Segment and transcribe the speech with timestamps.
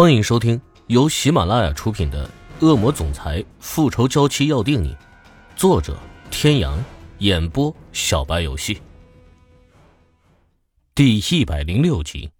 [0.00, 2.30] 欢迎收听由喜马拉雅出品的
[2.64, 4.90] 《恶魔总裁复仇娇妻要定你》，
[5.56, 5.98] 作者：
[6.30, 6.78] 天阳，
[7.18, 8.80] 演播：小白游戏。
[10.94, 12.30] 第一百零六集。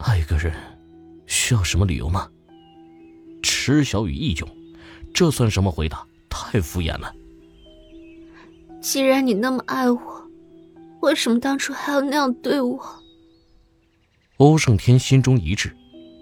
[0.00, 0.52] 爱一个人
[1.26, 2.28] 需要什么理由吗？
[3.42, 4.46] 池小雨一窘，
[5.14, 6.06] 这算什么回答？
[6.28, 7.10] 太敷衍了。
[8.82, 10.30] 既然你那么爱我，
[11.00, 13.02] 为什么当初还要那样对我？
[14.38, 15.74] 欧胜天心中一滞，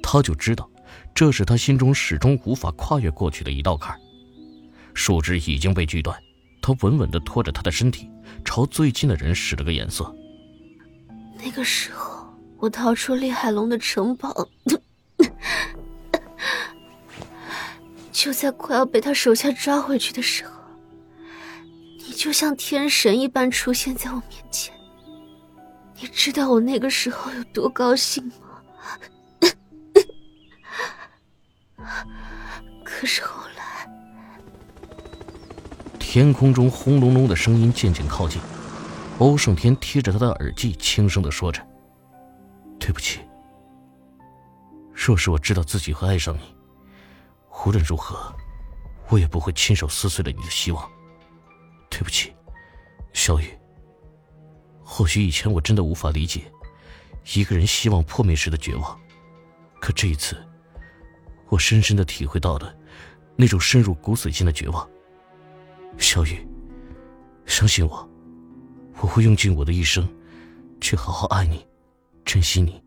[0.03, 0.71] 他就知道，
[1.15, 3.99] 这是他心中始终无法跨越过去的一道坎。
[4.95, 6.17] 树枝已经被锯断，
[6.63, 8.09] 他稳稳的拖着他的身体，
[8.45, 10.15] 朝最近的人使了个眼色。
[11.37, 14.49] 那个时候，我逃出厉海龙的城堡，
[18.13, 20.53] 就在快要被他手下抓回去的时候，
[22.07, 24.73] 你就像天神一般出现在我面前。
[26.01, 28.35] 你知道我那个时候有多高兴吗？
[32.85, 33.89] 可是后来，
[35.99, 38.41] 天空中轰隆隆的声音渐渐靠近，
[39.19, 41.65] 欧胜天贴着他的耳际轻声的说着
[42.79, 43.21] ：“对不起，
[44.93, 46.55] 若是我知道自己会爱上你，
[47.67, 48.35] 无论如何，
[49.09, 50.89] 我也不会亲手撕碎了你的希望。
[51.91, 52.33] 对不起，
[53.13, 53.57] 小雨。”
[54.85, 56.45] 或许以前我真的无法理解
[57.35, 59.01] 一个人希望破灭时的绝望，
[59.81, 60.37] 可这一次，
[61.49, 62.73] 我深深的体会到了
[63.35, 64.89] 那种深入骨髓间的绝望。
[65.97, 66.47] 小雨，
[67.47, 68.09] 相信我，
[69.01, 70.07] 我会用尽我的一生
[70.81, 71.67] 去好好爱你，
[72.25, 72.83] 珍惜你。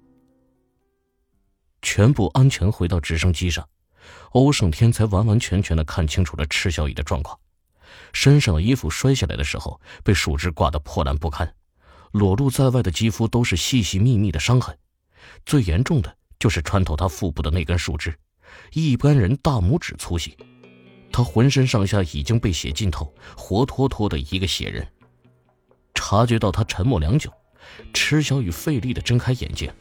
[1.82, 3.68] 全部安全回到直升机上，
[4.32, 7.40] 欧胜天才完完全全的看清楚了赤小雨的状况，
[8.14, 11.56] 身上的衣服摔下来的时候被树枝挂得破烂不堪。
[12.12, 14.78] 裸露在外的肌肤都是细细密密的伤痕，
[15.46, 18.18] 最严重的就是穿透他腹部的那根树枝，
[18.74, 20.38] 一般人大拇指粗细。
[21.12, 24.88] 他浑身上下已经被血浸透，活脱脱的一个血人。
[25.94, 27.32] 察觉到他沉默良久，
[27.94, 29.72] 池小雨费力的睁开眼睛：“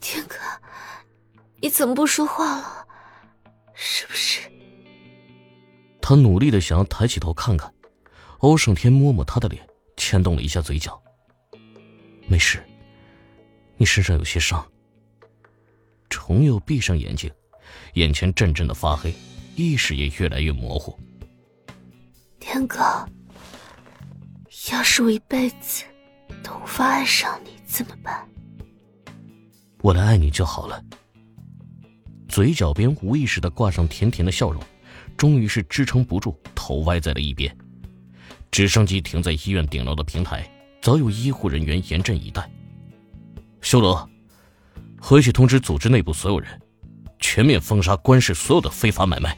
[0.00, 0.36] 天哥，
[1.60, 2.86] 你怎么不说话了？
[3.74, 4.40] 是不是？”
[6.00, 7.72] 他努力的想要抬起头看看，
[8.38, 9.66] 欧胜天摸摸他的脸。
[9.96, 11.00] 牵动了一下嘴角。
[12.26, 12.62] 没事，
[13.76, 14.64] 你身上有些伤。
[16.08, 17.30] 重又闭上眼睛，
[17.94, 19.14] 眼前阵阵的发黑，
[19.56, 20.98] 意识也越来越模糊。
[22.40, 22.82] 天哥，
[24.72, 25.84] 要是我一辈子
[26.42, 28.26] 都无法爱上你，怎么办？
[29.82, 30.82] 我来爱你就好了。
[32.28, 34.62] 嘴角边无意识的挂上甜甜的笑容，
[35.16, 37.54] 终于是支撑不住，头歪在了一边。
[38.54, 40.48] 直升机停在医院顶楼的平台，
[40.80, 42.48] 早有医护人员严阵以待。
[43.60, 44.08] 修罗，
[45.00, 46.62] 回去通知组织内部所有人，
[47.18, 49.36] 全面封杀关市所有的非法买卖。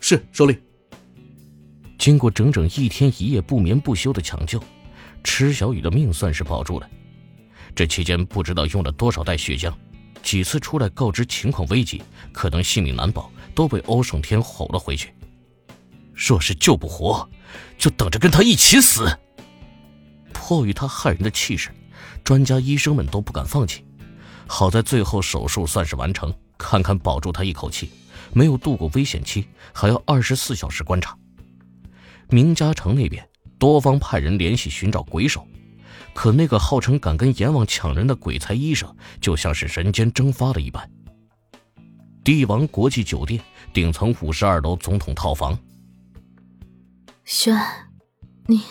[0.00, 0.58] 是，首领。
[1.98, 4.58] 经过整整一天一夜不眠不休的抢救，
[5.22, 6.88] 池小雨的命算是保住了。
[7.74, 9.70] 这期间不知道用了多少袋血浆，
[10.22, 12.02] 几次出来告知情况危急，
[12.32, 15.12] 可能性命难保，都被欧胜天吼了回去。
[16.14, 17.28] 若是救不活，
[17.76, 19.06] 就等着跟他一起死。
[20.32, 21.70] 迫于他骇人的气势，
[22.22, 23.84] 专家医生们都不敢放弃。
[24.46, 27.90] 好在最后手术算是完成，堪堪保住他一口气，
[28.32, 31.16] 没有度过危险期，还要二十四小时观察。
[32.28, 33.26] 明家城那边，
[33.58, 35.46] 多方派人联系寻找鬼手，
[36.12, 40.88] 可那个号称敢跟阎王抢人的鬼才医生，就像是人间蒸发了一般。
[42.22, 43.40] 帝王国际酒店
[43.72, 45.58] 顶层五十二楼总统套房。
[47.24, 47.58] 轩，
[48.46, 48.62] 你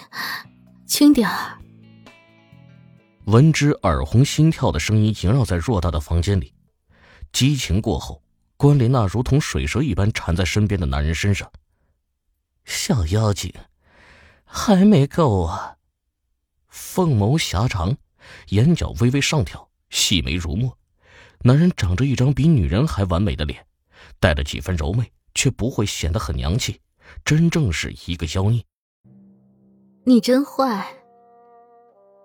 [0.86, 1.58] 轻点儿。
[3.26, 6.54] 闻之耳红心跳的声音萦绕在偌大的房间里，
[7.32, 8.22] 激情过后，
[8.56, 11.52] 关琳娜如同水蛇一般缠在身边的男人身上。
[12.64, 13.52] 小妖精，
[14.46, 15.78] 还没够啊！
[16.68, 17.98] 凤眸狭长，
[18.50, 20.78] 眼角微微上挑，细眉如墨。
[21.40, 23.66] 男人长着一张比女人还完美的脸，
[24.20, 26.80] 带着几分柔媚，却不会显得很娘气。
[27.26, 28.64] 真正是一个妖孽。
[30.06, 30.86] 你真坏。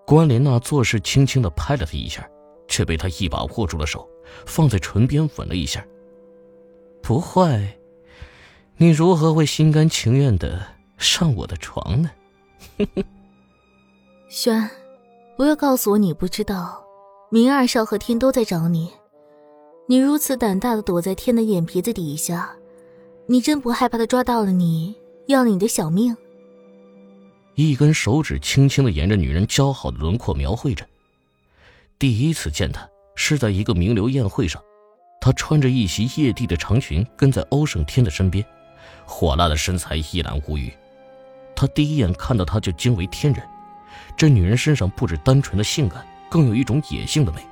[0.05, 2.27] 关莲娜做事轻轻的拍了他一下，
[2.67, 4.09] 却被他一把握住了手，
[4.45, 5.85] 放在唇边吻了一下。
[7.01, 7.77] 不坏，
[8.77, 10.61] 你如何会心甘情愿的
[10.97, 12.11] 上我的床呢？
[14.29, 14.69] 轩，
[15.37, 16.83] 不要告诉我你不知道，
[17.31, 18.91] 明二少和天都在找你。
[19.87, 22.55] 你如此胆大的躲在天的眼皮子底下。
[23.31, 24.95] 你真不害怕他抓到了你，
[25.27, 26.17] 要了你的小命？
[27.53, 30.83] 一根手指轻轻的沿着女人姣好的轮廓描绘着。
[31.99, 34.59] 第一次见她，是在一个名流宴会上，
[35.21, 38.43] 她穿着一袭曳地的长裙，跟在欧胜天的身边，
[39.05, 40.73] 火辣的身材一览无余。
[41.55, 43.47] 他第一眼看到她就惊为天人，
[44.17, 47.43] 这女人身上不止单纯的性感，更有一种野性的美。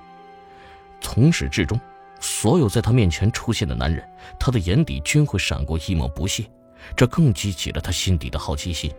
[0.99, 1.79] 从始至终，
[2.19, 4.07] 所有在他面前出现的男人，
[4.39, 6.49] 他的眼底均会闪过一抹不屑，
[6.95, 8.91] 这更激起了他心底的好奇心。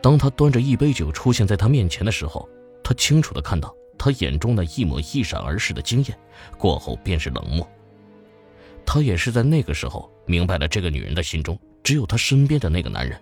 [0.00, 2.48] 当他端着一杯酒出现在他面前的时候，
[2.82, 6.18] 他清楚的看到他眼中那一抹一闪而逝的惊艳，
[6.56, 7.68] 过后便是冷漠。
[8.84, 13.20] 他也是在那个时候明白了，这个女人的心中只有他身边的那个男人。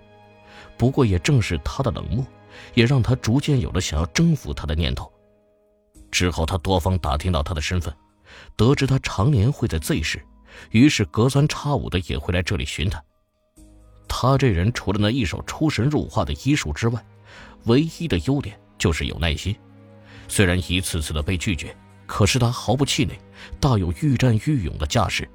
[0.76, 2.26] 不过，也正是他的冷漠，
[2.74, 5.10] 也让他逐渐有了想要征服她的念头。
[6.10, 7.94] 之后，他多方打听到她的身份，
[8.56, 10.24] 得知他常年会在 Z 市，
[10.70, 13.02] 于是隔三差五的也会来这里寻他。
[14.06, 17.04] 他这人除了那一手出神入化的医术之外，
[17.64, 19.54] 唯一的优点就是有耐心。
[20.28, 21.76] 虽然一次次的被拒绝，
[22.06, 23.18] 可是他毫不气馁，
[23.58, 25.28] 大有愈战愈勇的架势。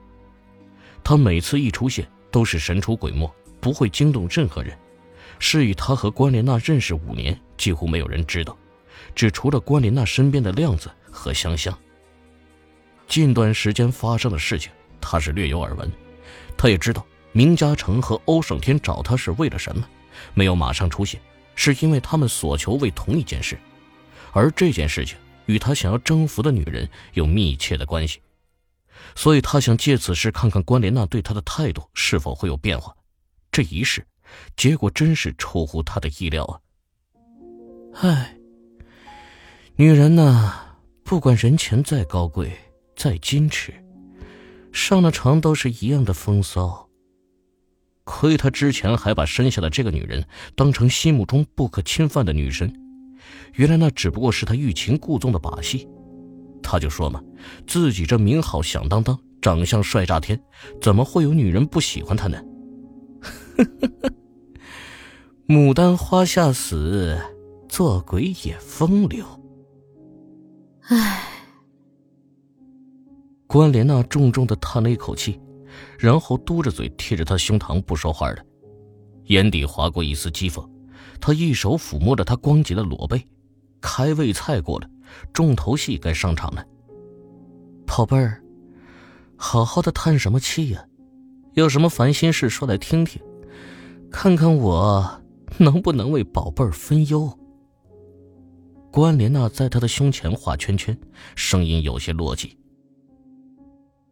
[1.04, 3.30] 他每次一出现都是神出鬼没，
[3.60, 4.78] 不会惊动任何人。
[5.40, 8.58] 是以他和关莲娜认识五年，几乎没有人知道，
[9.16, 11.78] 只除了关莲娜身边的亮子和香香。
[13.10, 14.72] 近段时间发生的事情，
[15.02, 15.92] 他是略有耳闻，
[16.56, 19.86] 他也知道明嘉诚和欧胜天找他是为了什么，
[20.34, 21.20] 没有马上出现，
[21.56, 23.60] 是因为他们所求为同一件事，
[24.32, 25.18] 而这件事情
[25.48, 28.22] 与他想要征服的女人有密切的关系，
[29.16, 32.96] 所以他想借此事看看关莲娜对他的态度是否会有变化。
[33.52, 34.06] 这一试。
[34.56, 36.62] 结果真是出乎他的意料啊！
[37.96, 38.38] 唉，
[39.76, 40.54] 女人呐，
[41.04, 42.56] 不管人前再高贵、
[43.00, 43.74] 再矜持，
[44.74, 46.90] 上了床都是一样的风骚。
[48.04, 52.74] 亏他之前还把生下的这个女人当成心目中不可侵犯的女神，
[53.54, 55.88] 原来那只不过是他欲擒故纵的把戏。
[56.62, 57.24] 他就说嘛，
[57.66, 60.38] 自己这名号响当当，长相帅炸天，
[60.82, 62.44] 怎么会有女人不喜欢他呢？
[65.48, 67.18] 牡丹花下死，
[67.70, 69.26] 做鬼也风流。
[70.90, 71.24] 唉，
[73.50, 75.42] 关莲娜重重的叹了一口气，
[75.98, 78.38] 然后嘟着嘴贴着他胸膛不说话了，
[79.24, 80.64] 眼底划过一丝讥讽。
[81.20, 83.26] 他一手抚摸着他光洁的裸背，
[83.82, 84.88] 开胃菜过了，
[85.34, 86.64] 重头戏该上场了。
[87.88, 88.40] 宝贝儿，
[89.36, 90.86] 好好的叹什么气呀？
[91.56, 93.20] 有什么烦心事说来听听，
[94.12, 95.24] 看看我。
[95.58, 97.36] 能不能为宝贝儿分忧？
[98.92, 100.96] 关莲娜在他的胸前画圈圈，
[101.36, 102.52] 声音有些落寂。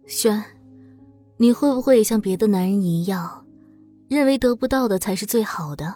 [0.07, 0.41] 轩，
[1.35, 3.45] 你会不会也像别的男人一样，
[4.09, 5.93] 认为得不到的才是最好的，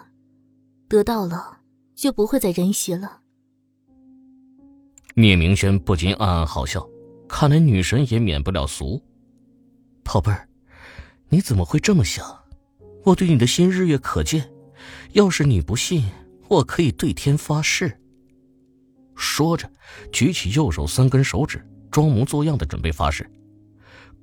[0.86, 1.60] 得到了
[1.94, 3.20] 就不会再珍惜了？
[5.14, 6.86] 聂明轩不禁暗暗好笑，
[7.26, 9.00] 看来女神也免不了俗。
[10.04, 10.46] 宝贝儿，
[11.30, 12.38] 你怎么会这么想？
[13.04, 14.46] 我对你的心日月可见。
[15.12, 16.04] 要是你不信，
[16.48, 17.98] 我可以对天发誓。
[19.14, 19.70] 说着，
[20.12, 23.30] 举起右手三根手指，装模作样的准备发誓。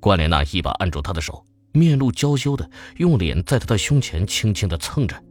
[0.00, 5.22] 关莲娜一把按住他的手，面露娇羞的用脸在他的胸前轻轻的蹭着。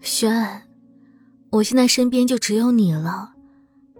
[0.00, 0.62] 轩，
[1.50, 3.32] 我现在身边就只有你了，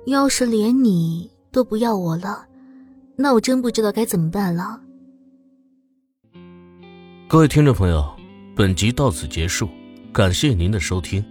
[0.06, 2.46] 要是连你都不要我了，
[3.16, 4.80] 那我真不知道该怎么办了。
[7.28, 8.04] 各位听众朋友，
[8.54, 9.68] 本集到此结束。
[10.12, 11.24] 感谢您的收听。